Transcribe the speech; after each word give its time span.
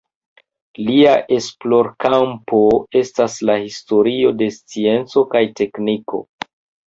Lia 0.85 1.09
esplorkampo 1.35 2.61
estas 3.01 3.37
la 3.49 3.59
historio 3.65 4.33
de 4.41 4.47
scienco 4.57 5.23
kaj 5.35 5.43
tekniko. 5.61 6.23